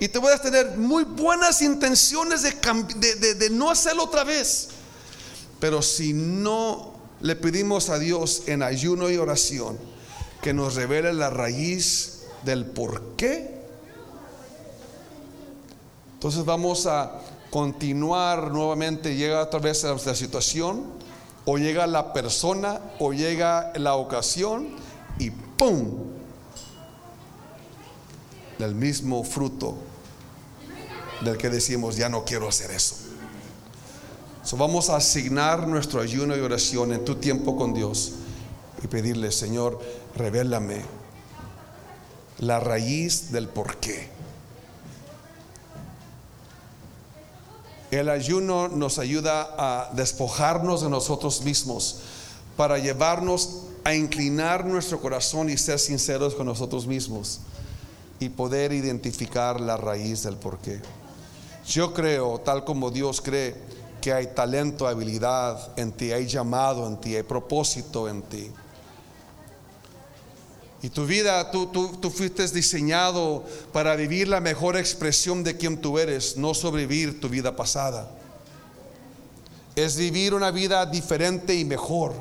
[0.00, 4.68] y te a tener muy buenas intenciones de, de, no hacerlo otra vez.
[5.60, 9.78] Pero si no le pedimos a Dios en ayuno y oración
[10.40, 13.60] que nos revele la raíz del por qué,
[16.14, 17.20] entonces vamos a
[17.50, 20.84] continuar nuevamente, llega otra vez la situación,
[21.44, 24.68] o llega la persona, o llega la ocasión,
[25.18, 26.10] y ¡pum!
[28.58, 29.76] El mismo fruto
[31.22, 32.94] del que decimos, ya no quiero hacer eso.
[34.42, 38.12] So vamos a asignar nuestro ayuno y oración en tu tiempo con Dios
[38.82, 39.80] y pedirle, Señor,
[40.16, 40.82] revélame
[42.38, 44.19] la raíz del porqué.
[47.90, 52.00] El ayuno nos ayuda a despojarnos de nosotros mismos
[52.56, 57.40] para llevarnos a inclinar nuestro corazón y ser sinceros con nosotros mismos
[58.20, 60.80] y poder identificar la raíz del porqué.
[61.66, 63.56] Yo creo, tal como Dios cree,
[64.00, 68.50] que hay talento, habilidad en ti, hay llamado en ti, hay propósito en ti.
[70.82, 75.80] Y tu vida, tú, tú, tú, fuiste diseñado para vivir la mejor expresión de quien
[75.80, 78.10] tú eres, no sobrevivir tu vida pasada.
[79.76, 82.14] Es vivir una vida diferente y mejor.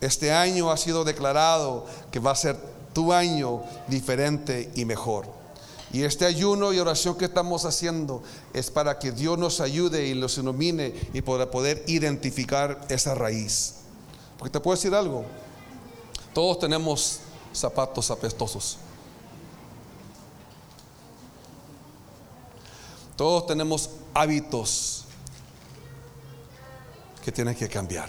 [0.00, 2.56] Este año ha sido declarado que va a ser
[2.92, 5.26] tu año diferente y mejor.
[5.90, 10.14] Y este ayuno y oración que estamos haciendo es para que Dios nos ayude y
[10.14, 13.76] nos ilumine y para poder identificar esa raíz.
[14.38, 15.24] Porque te puedo decir algo,
[16.34, 17.20] todos tenemos
[17.58, 18.78] zapatos apestosos.
[23.16, 25.04] Todos tenemos hábitos
[27.24, 28.08] que tienen que cambiar.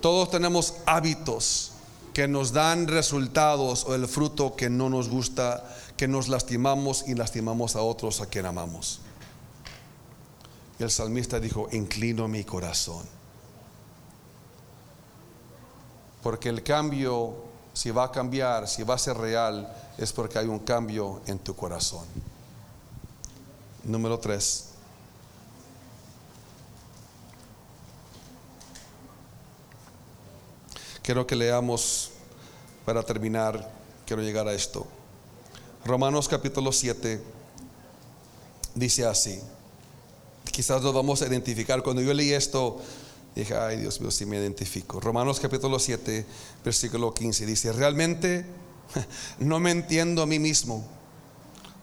[0.00, 1.72] Todos tenemos hábitos
[2.12, 5.64] que nos dan resultados o el fruto que no nos gusta,
[5.96, 9.00] que nos lastimamos y lastimamos a otros a quien amamos.
[10.78, 13.21] El salmista dijo, inclino mi corazón.
[16.22, 17.34] Porque el cambio,
[17.72, 21.38] si va a cambiar, si va a ser real, es porque hay un cambio en
[21.38, 22.04] tu corazón.
[23.84, 24.68] Número tres.
[31.02, 32.10] Quiero que leamos
[32.84, 33.68] para terminar,
[34.06, 34.86] quiero llegar a esto.
[35.84, 37.20] Romanos capítulo 7
[38.76, 39.40] dice así.
[40.52, 41.82] Quizás lo vamos a identificar.
[41.82, 42.80] Cuando yo leí esto,
[43.34, 45.00] dije, ay Dios mío, si me identifico.
[45.00, 46.26] Romanos capítulo 7,
[46.64, 48.44] versículo 15 dice, realmente
[49.38, 50.86] no me entiendo a mí mismo,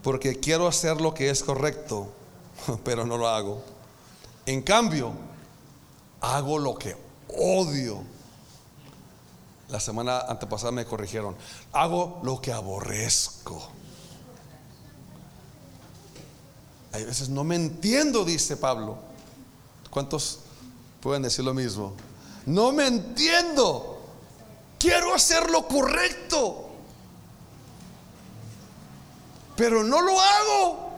[0.03, 2.11] porque quiero hacer lo que es correcto,
[2.83, 3.63] pero no lo hago.
[4.45, 5.13] En cambio,
[6.21, 6.95] hago lo que
[7.27, 8.03] odio
[9.69, 11.35] la semana antepasada me corrigieron.
[11.73, 13.69] Hago lo que aborrezco.
[16.91, 18.97] Hay veces no me entiendo, dice Pablo.
[19.91, 20.39] ¿Cuántos
[21.01, 21.93] pueden decir lo mismo?
[22.45, 23.99] No me entiendo.
[24.77, 26.69] Quiero hacer lo correcto.
[29.55, 30.89] Pero no lo hago.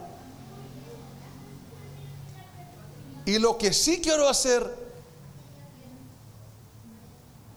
[3.26, 4.76] Y lo que sí quiero hacer,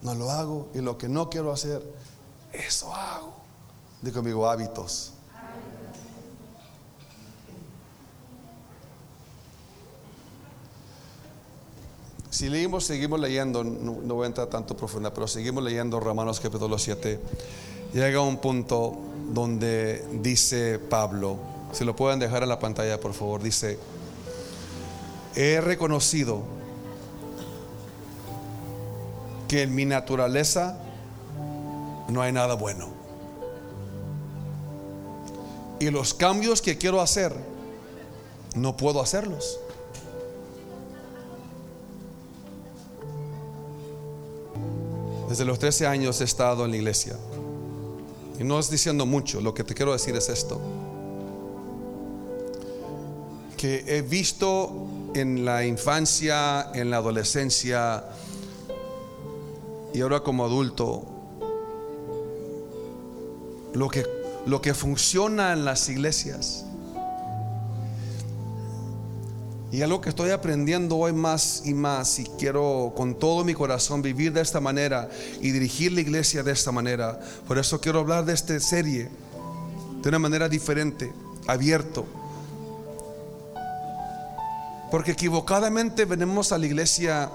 [0.02, 0.68] no lo hago.
[0.74, 1.82] Y lo que no quiero hacer,
[2.52, 3.34] eso hago.
[4.02, 5.13] Digo conmigo, hábitos.
[12.34, 16.40] Si leímos, seguimos leyendo, no, no voy a entrar tanto profunda, pero seguimos leyendo Romanos
[16.40, 17.20] capítulo 7.
[17.92, 18.98] Llega un punto
[19.32, 21.38] donde dice Pablo,
[21.70, 23.78] si lo pueden dejar en la pantalla por favor, dice,
[25.36, 26.42] he reconocido
[29.46, 30.76] que en mi naturaleza
[32.08, 32.88] no hay nada bueno.
[35.78, 37.32] Y los cambios que quiero hacer,
[38.56, 39.60] no puedo hacerlos.
[45.34, 47.16] Desde los 13 años he estado en la iglesia.
[48.38, 50.60] Y no es diciendo mucho, lo que te quiero decir es esto.
[53.56, 58.04] Que he visto en la infancia, en la adolescencia
[59.92, 61.04] y ahora como adulto,
[63.72, 64.06] lo que,
[64.46, 66.64] lo que funciona en las iglesias.
[69.74, 74.02] Y algo que estoy aprendiendo hoy más y más y quiero con todo mi corazón
[74.02, 75.08] vivir de esta manera
[75.40, 77.18] y dirigir la iglesia de esta manera.
[77.48, 79.10] Por eso quiero hablar de esta serie
[80.00, 81.12] de una manera diferente,
[81.48, 82.06] abierto.
[84.92, 87.32] Porque equivocadamente venimos a la iglesia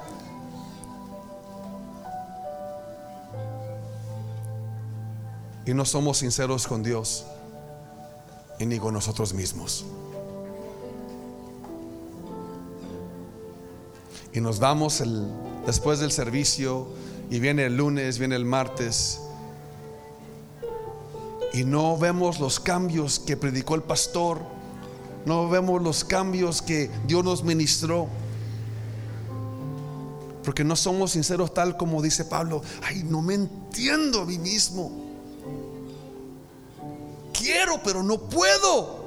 [5.65, 7.25] y no somos sinceros con Dios
[8.59, 9.83] y ni con nosotros mismos.
[14.33, 15.27] Y nos vamos el,
[15.65, 16.87] después del servicio
[17.29, 19.21] y viene el lunes, viene el martes
[21.53, 24.39] y no vemos los cambios que predicó el pastor,
[25.25, 28.07] no vemos los cambios que Dios nos ministró.
[30.43, 34.91] Porque no somos sinceros tal como dice Pablo, ay, no me entiendo a mí mismo.
[37.33, 38.98] Quiero, pero no puedo.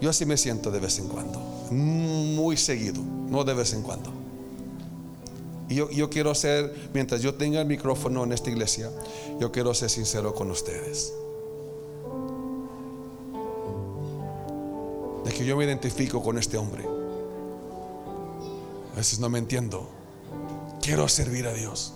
[0.00, 1.38] Yo así me siento de vez en cuando.
[1.70, 4.10] muy seguido, no de vez en cuando.
[5.68, 8.90] Y yo, yo quiero ser, mientras yo tenga el micrófono en esta iglesia,
[9.38, 11.12] yo quiero ser sincero con ustedes.
[15.24, 16.84] De que yo me identifico con este hombre.
[18.92, 19.86] A veces no me entiendo.
[20.82, 21.92] Quiero servir a Dios.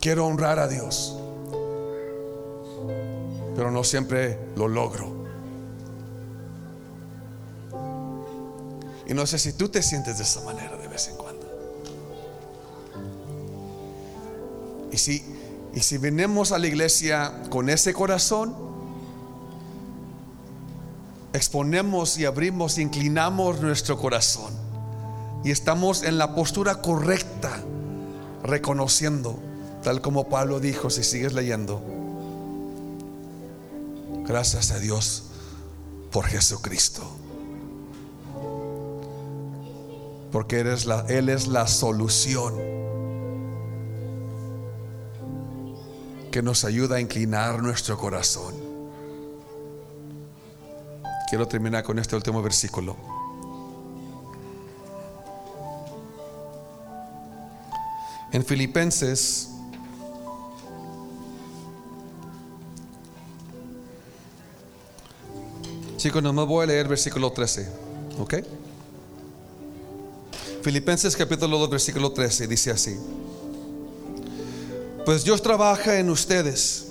[0.00, 1.16] Quiero honrar a Dios.
[3.54, 5.23] Pero no siempre lo logro.
[9.14, 11.46] No sé si tú te sientes de esa manera de vez en cuando.
[14.90, 15.24] Y si,
[15.72, 18.56] y si venimos a la iglesia con ese corazón,
[21.32, 24.52] exponemos y abrimos, inclinamos nuestro corazón
[25.44, 27.62] y estamos en la postura correcta,
[28.42, 29.38] reconociendo,
[29.84, 31.80] tal como Pablo dijo, si sigues leyendo,
[34.26, 35.24] gracias a Dios
[36.10, 37.23] por Jesucristo.
[40.34, 42.56] Porque eres la, Él es la solución
[46.32, 48.52] que nos ayuda a inclinar nuestro corazón.
[51.28, 52.96] Quiero terminar con este último versículo.
[58.32, 59.50] En Filipenses
[65.96, 67.68] Chicos, no me voy a leer versículo 13,
[68.18, 68.34] ¿ok?
[70.64, 72.98] Filipenses capítulo 2, versículo 13 dice así.
[75.04, 76.86] Pues Dios trabaja en ustedes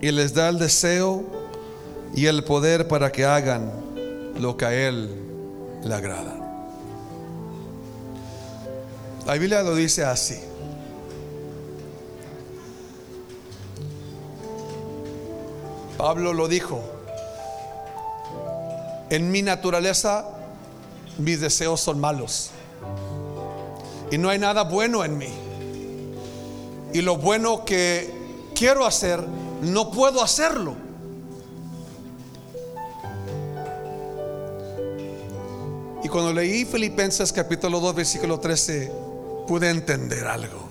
[0.00, 1.26] y les da el deseo
[2.14, 3.70] y el poder para que hagan
[4.40, 5.10] lo que a Él
[5.84, 6.34] le agrada.
[9.26, 10.40] La Biblia lo dice así.
[15.98, 16.82] Pablo lo dijo.
[19.10, 20.38] En mi naturaleza
[21.18, 22.50] mis deseos son malos.
[24.10, 25.32] Y no hay nada bueno en mí.
[26.92, 28.12] Y lo bueno que
[28.54, 29.26] quiero hacer,
[29.62, 30.76] no puedo hacerlo.
[36.04, 38.92] Y cuando leí Filipenses capítulo 2, versículo 13,
[39.46, 40.68] pude entender algo.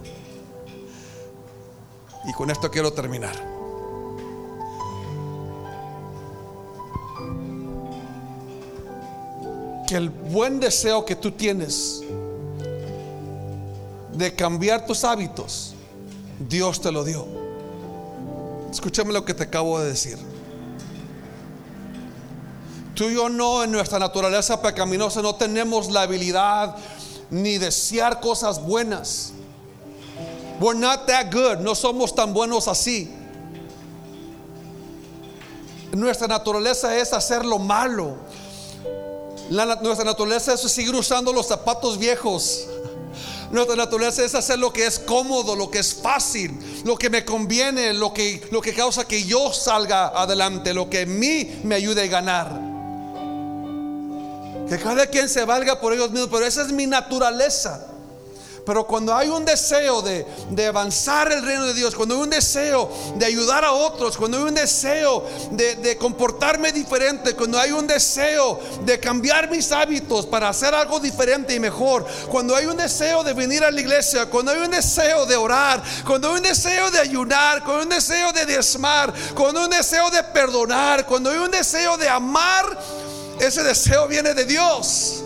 [2.29, 3.50] Y con esto quiero terminar.
[9.91, 12.01] Que el buen deseo que tú tienes
[14.13, 15.73] de cambiar tus hábitos,
[16.47, 17.27] Dios te lo dio.
[18.71, 20.17] Escúchame lo que te acabo de decir.
[22.95, 26.77] Tú y yo no, en nuestra naturaleza pecaminosa, no tenemos la habilidad
[27.29, 29.33] ni desear cosas buenas.
[30.61, 33.13] We're not that good, no somos tan buenos así.
[35.91, 38.30] Nuestra naturaleza es hacer lo malo.
[39.51, 42.67] Nuestra naturaleza es seguir usando los zapatos viejos.
[43.51, 47.25] Nuestra naturaleza es hacer lo que es cómodo, lo que es fácil, lo que me
[47.25, 51.75] conviene, lo que, lo que causa que yo salga adelante, lo que a mí me
[51.75, 52.49] ayude a ganar.
[54.69, 57.90] Que cada quien se valga por ellos mismos, pero esa es mi naturaleza.
[58.65, 62.29] Pero cuando hay un deseo de, de, avanzar el reino de Dios, cuando hay un
[62.29, 67.71] deseo de ayudar a otros, cuando hay un deseo de, de, comportarme diferente, cuando hay
[67.71, 72.77] un deseo de cambiar mis hábitos para hacer algo diferente y mejor, cuando hay un
[72.77, 76.43] deseo de venir a la iglesia, cuando hay un deseo de orar, cuando hay un
[76.43, 81.05] deseo de ayunar, cuando hay un deseo de diezmar, cuando hay un deseo de perdonar,
[81.05, 82.77] cuando hay un deseo de amar,
[83.39, 85.23] ese deseo viene de Dios.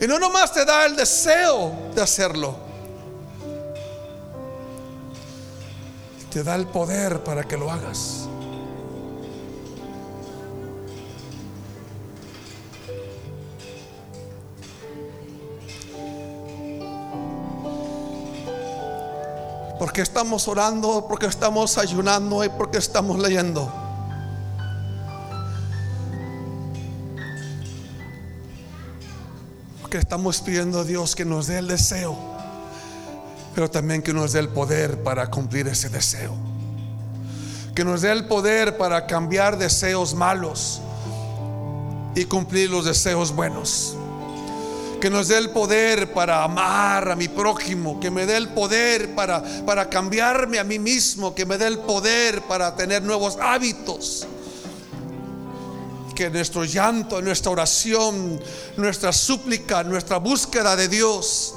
[0.00, 2.54] Y no nomás te da el deseo de hacerlo.
[6.30, 8.28] Te da el poder para que lo hagas.
[19.78, 23.85] Porque estamos orando, porque estamos ayunando y porque estamos leyendo.
[29.86, 32.18] Porque estamos pidiendo a Dios que nos dé el deseo,
[33.54, 36.34] pero también que nos dé el poder para cumplir ese deseo.
[37.72, 40.80] Que nos dé el poder para cambiar deseos malos
[42.16, 43.96] y cumplir los deseos buenos.
[45.00, 49.14] Que nos dé el poder para amar a mi prójimo, que me dé el poder
[49.14, 54.26] para, para cambiarme a mí mismo, que me dé el poder para tener nuevos hábitos
[56.16, 58.40] que nuestro llanto, nuestra oración,
[58.76, 61.54] nuestra súplica, nuestra búsqueda de Dios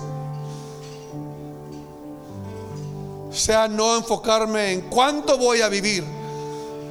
[3.32, 6.04] sea no enfocarme en cuánto voy a vivir,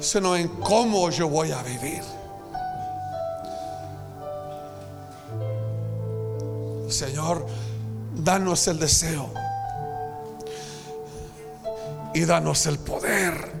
[0.01, 2.01] sino en cómo yo voy a vivir.
[6.89, 7.45] Señor,
[8.15, 9.29] danos el deseo
[12.15, 13.53] y danos el poder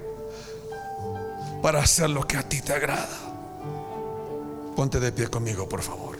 [1.61, 3.28] para hacer lo que a ti te agrada.
[4.79, 6.17] Ponte de pie conmigo, por favor.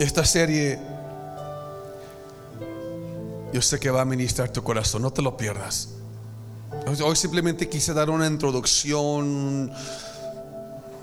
[0.00, 0.93] Esta serie
[3.54, 5.90] yo sé que va a ministrar tu corazón, no te lo pierdas.
[7.00, 9.70] Hoy simplemente quise dar una introducción,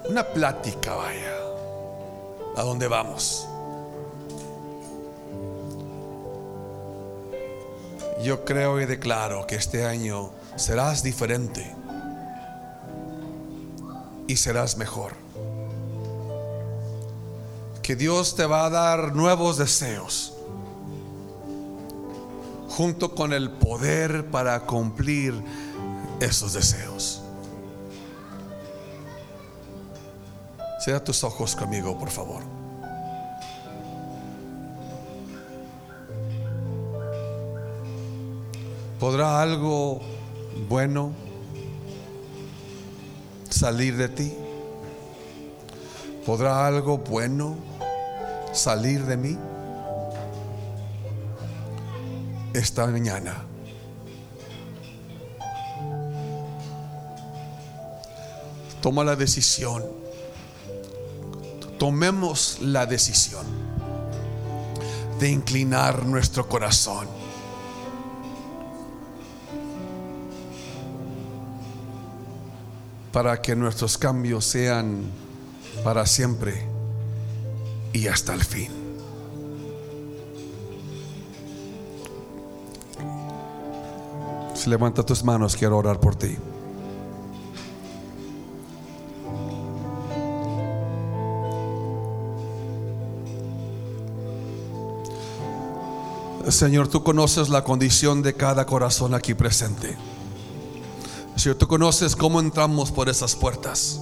[0.10, 1.34] una plática, vaya,
[2.58, 3.48] a dónde vamos.
[8.22, 11.74] Yo creo y declaro que este año serás diferente
[14.28, 15.14] y serás mejor.
[17.82, 20.34] Que Dios te va a dar nuevos deseos
[22.72, 25.34] junto con el poder para cumplir
[26.22, 27.22] esos deseos.
[30.80, 32.42] Cierra tus ojos conmigo, por favor.
[39.00, 40.00] ¿Podrá algo
[40.70, 41.12] bueno
[43.50, 44.34] salir de ti?
[46.26, 47.56] ¿Podrá algo bueno
[48.54, 49.38] salir de mí?
[52.54, 53.46] Esta mañana.
[58.82, 59.86] Toma la decisión.
[61.78, 63.46] Tomemos la decisión
[65.20, 67.08] de inclinar nuestro corazón.
[73.14, 75.04] Para que nuestros cambios sean
[75.84, 76.66] para siempre
[77.94, 78.81] y hasta el fin.
[84.62, 86.38] Si levanta tus manos, quiero orar por ti.
[96.48, 99.98] Señor, tú conoces la condición de cada corazón aquí presente.
[101.36, 104.00] Señor, tú conoces cómo entramos por esas puertas.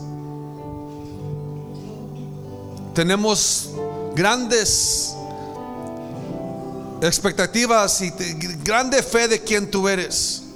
[2.93, 3.70] Tenemos
[4.14, 5.16] grandes
[7.01, 8.12] expectativas y
[8.62, 10.47] grande fe de quien tú eres.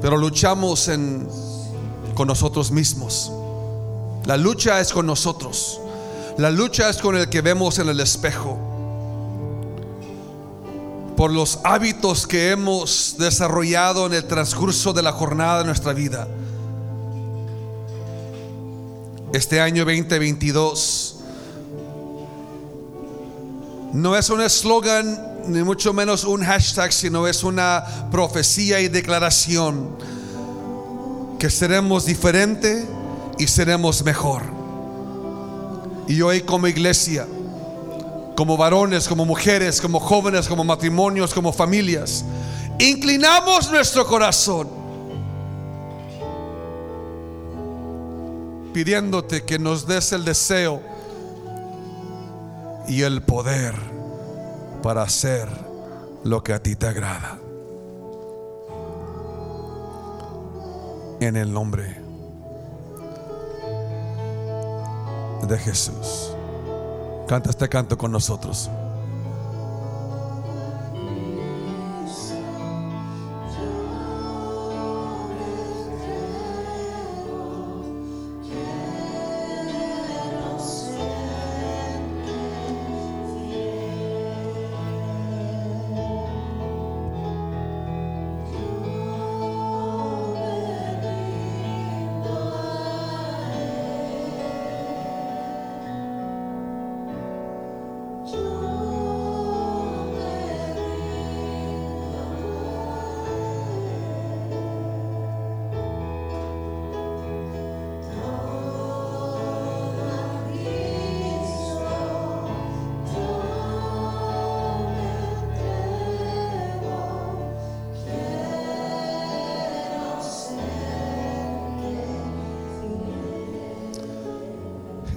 [0.00, 1.28] Pero luchamos en,
[2.14, 3.32] con nosotros mismos.
[4.24, 5.80] La lucha es con nosotros.
[6.38, 8.58] La lucha es con el que vemos en el espejo.
[11.16, 16.28] Por los hábitos que hemos desarrollado en el transcurso de la jornada de nuestra vida.
[19.32, 21.16] Este año 2022
[23.92, 29.96] no es un eslogan, ni mucho menos un hashtag, sino es una profecía y declaración
[31.38, 32.86] que seremos diferente
[33.38, 34.42] y seremos mejor.
[36.08, 37.26] Y hoy como iglesia,
[38.36, 42.24] como varones, como mujeres, como jóvenes, como matrimonios, como familias,
[42.78, 44.68] inclinamos nuestro corazón
[48.72, 50.82] pidiéndote que nos des el deseo
[52.88, 53.95] y el poder
[54.86, 55.48] para hacer
[56.22, 57.40] lo que a ti te agrada.
[61.18, 62.00] En el nombre
[65.48, 66.32] de Jesús.
[67.26, 68.70] Canta este canto con nosotros.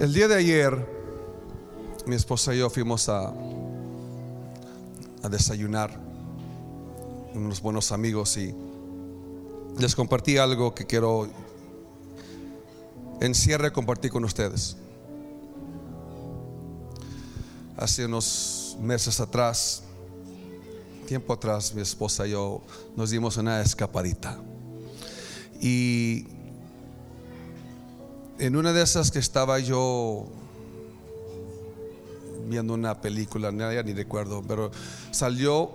[0.00, 0.86] El día de ayer,
[2.06, 3.34] mi esposa y yo fuimos a,
[5.22, 5.94] a desayunar,
[7.34, 8.54] unos buenos amigos, y
[9.78, 11.28] les compartí algo que quiero
[13.20, 14.78] en cierre compartir con ustedes.
[17.76, 19.82] Hace unos meses atrás,
[21.06, 22.62] tiempo atrás, mi esposa y yo
[22.96, 24.40] nos dimos una escapadita.
[25.60, 26.39] Y
[28.40, 30.26] en una de esas que estaba yo
[32.48, 34.70] viendo una película, ni recuerdo, pero
[35.10, 35.70] salió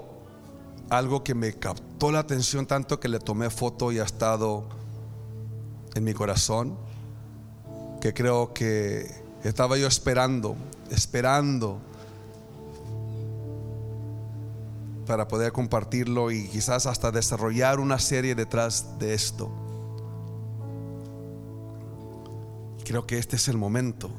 [0.90, 4.68] algo que me captó la atención tanto que le tomé foto y ha estado
[5.94, 6.76] en mi corazón,
[8.02, 9.12] que creo que
[9.44, 10.56] estaba yo esperando,
[10.90, 11.80] esperando
[15.06, 19.65] para poder compartirlo y quizás hasta desarrollar una serie detrás de esto.
[22.86, 24.10] Creo que este es el momento,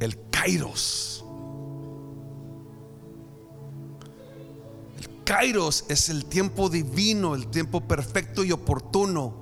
[0.00, 1.24] el Kairos.
[4.98, 9.34] El Kairos es el tiempo divino, el tiempo perfecto y oportuno.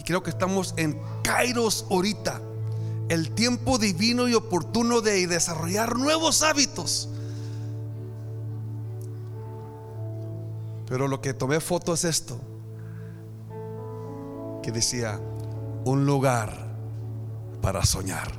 [0.00, 2.40] Y creo que estamos en Kairos ahorita,
[3.08, 7.08] el tiempo divino y oportuno de desarrollar nuevos hábitos
[10.92, 12.38] Pero lo que tomé foto es esto,
[14.62, 15.18] que decía,
[15.86, 16.61] un lugar
[17.62, 18.30] para soñar.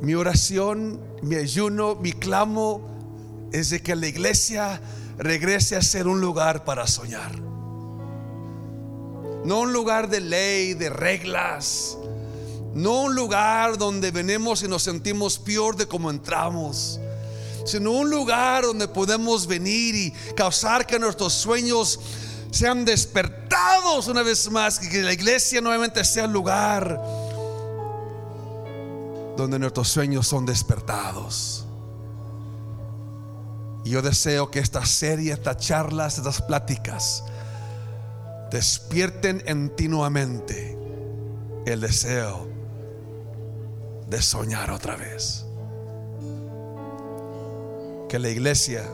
[0.00, 4.80] Mi oración, mi ayuno, mi clamo es de que la iglesia
[5.18, 7.40] regrese a ser un lugar para soñar.
[9.44, 11.98] No un lugar de ley, de reglas.
[12.74, 17.00] No un lugar donde venimos y nos sentimos peor de como entramos
[17.64, 21.98] sino un lugar donde podemos venir y causar que nuestros sueños
[22.54, 27.02] sean despertados una vez más, que la iglesia nuevamente sea el lugar
[29.36, 31.66] donde nuestros sueños son despertados.
[33.84, 37.24] Y yo deseo que esta serie, estas charlas, estas pláticas
[38.50, 40.78] despierten en ti nuevamente
[41.66, 42.48] el deseo
[44.08, 45.44] de soñar otra vez
[48.08, 48.84] que la iglesia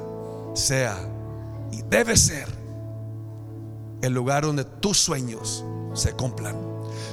[0.54, 0.96] sea
[1.70, 2.59] y debe ser
[4.02, 6.56] el lugar donde tus sueños se cumplan,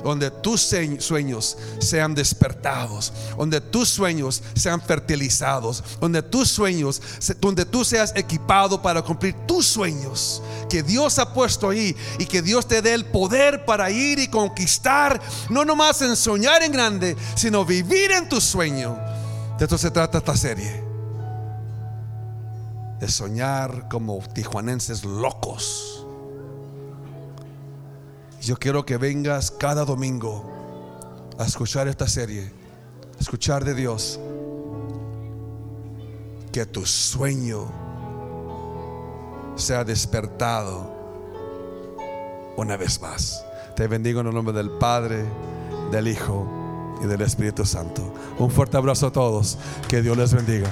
[0.04, 0.62] donde tus
[1.00, 7.02] sueños sean despertados, donde tus sueños sean fertilizados, donde tus sueños,
[7.40, 12.42] donde tú seas equipado para cumplir tus sueños que Dios ha puesto ahí y que
[12.42, 17.16] Dios te dé el poder para ir y conquistar, no nomás en soñar en grande,
[17.36, 18.98] sino vivir en tu sueño.
[19.58, 20.86] De esto se trata esta serie
[23.00, 25.97] de soñar como tijuanenses locos.
[28.48, 30.42] Yo quiero que vengas cada domingo
[31.38, 32.50] a escuchar esta serie,
[33.18, 34.22] a escuchar de Dios,
[36.54, 37.70] que tu sueño
[39.58, 40.90] sea despertado
[42.56, 43.44] una vez más.
[43.76, 45.26] Te bendigo en el nombre del Padre,
[45.92, 46.48] del Hijo
[47.04, 48.14] y del Espíritu Santo.
[48.40, 49.58] Un fuerte abrazo a todos.
[49.90, 50.72] Que Dios les bendiga.